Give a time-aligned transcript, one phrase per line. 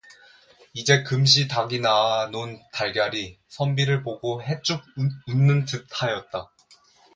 [0.73, 4.81] 이제 금시 닭이 낳아 논 달걀이 선비를 보고 해쭉
[5.27, 6.51] 웃는 듯하였다.